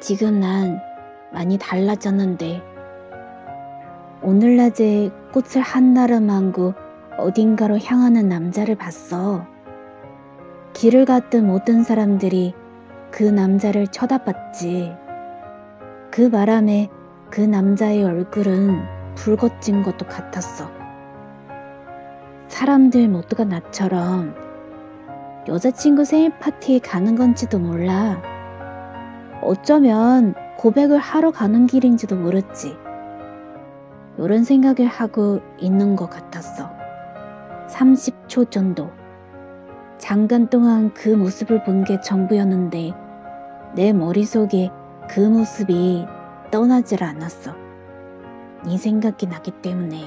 지금 0.00 0.40
난 0.40 0.80
많이 1.30 1.58
달라졌는데 1.58 2.62
오늘 4.22 4.56
낮에 4.56 5.10
꽃을 5.32 5.62
한나름 5.62 6.30
안고 6.30 6.72
어딘가로 7.18 7.78
향하는 7.78 8.28
남자를 8.28 8.76
봤어. 8.76 9.46
길을 10.72 11.04
갔던 11.04 11.46
모든 11.46 11.82
사람들이 11.82 12.54
그 13.10 13.24
남자를 13.24 13.88
쳐다봤지. 13.88 14.94
그 16.10 16.30
바람에 16.30 16.88
그 17.28 17.42
남자의 17.42 18.02
얼굴은 18.02 18.80
붉어진 19.16 19.82
것도 19.82 20.06
같았어. 20.06 20.70
사람들 22.48 23.08
모두가 23.08 23.44
나처럼 23.44 24.34
여자친구 25.46 26.04
생일 26.04 26.30
파티에 26.38 26.78
가는 26.78 27.16
건지도 27.16 27.58
몰라. 27.58 28.29
어쩌면 29.42 30.34
고백을 30.58 30.98
하러 30.98 31.30
가는 31.30 31.66
길인지도 31.66 32.16
모르지. 32.16 32.76
이런 34.18 34.44
생각을 34.44 34.86
하고 34.86 35.40
있는 35.58 35.96
것 35.96 36.10
같았어. 36.10 36.70
30초 37.68 38.50
정도. 38.50 38.90
잠깐 39.98 40.48
동안 40.48 40.92
그 40.94 41.08
모습을 41.08 41.62
본 41.64 41.84
게 41.84 42.00
전부였는데 42.00 42.92
내 43.74 43.92
머릿속에 43.92 44.70
그 45.08 45.20
모습이 45.20 46.06
떠나질 46.50 47.02
않았어. 47.04 47.54
네 48.66 48.76
생각이 48.76 49.26
나기 49.26 49.50
때문에. 49.50 50.02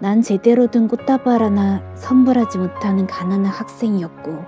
난 0.00 0.22
제대로 0.22 0.66
된 0.66 0.88
꽃다발 0.88 1.42
하나 1.42 1.82
선물하지 1.94 2.58
못하는 2.58 3.06
가난한 3.06 3.46
학생이었고 3.46 4.44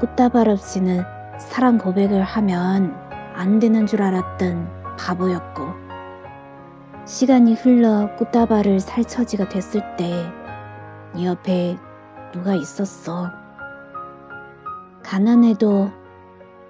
꽃다발 0.00 0.48
없이는 0.48 1.02
사랑 1.38 1.78
고백을 1.78 2.22
하면 2.22 2.94
안 3.34 3.58
되는 3.58 3.86
줄 3.86 4.02
알았던 4.02 4.96
바보였고 4.98 5.66
시간이 7.04 7.54
흘러 7.54 8.14
꽃다발을 8.16 8.80
살 8.80 9.04
처지가 9.04 9.48
됐을 9.48 9.96
때 9.96 10.42
네 11.14 11.26
옆에 11.26 11.78
누가 12.32 12.54
있었어. 12.54 13.30
가난해도 15.02 15.90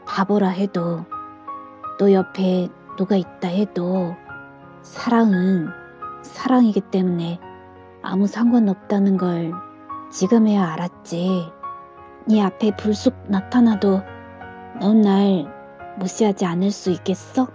바보라 0.05 0.49
해도 0.49 1.05
너 1.99 2.13
옆에 2.13 2.69
누가 2.97 3.15
있다 3.15 3.47
해도 3.47 4.17
사랑은 4.83 5.69
사랑이기 6.23 6.81
때문에 6.81 7.39
아무 8.03 8.27
상관없다는 8.27 9.17
걸 9.17 9.53
지금에야 10.11 10.73
알았지. 10.73 11.53
네 12.27 12.43
앞에 12.43 12.75
불쑥 12.77 13.15
나타나도 13.29 14.03
넌 14.83 15.01
날 15.01 15.47
무시하지 15.97 16.45
않을 16.45 16.73
수 16.73 16.91
있겠어? 16.91 17.47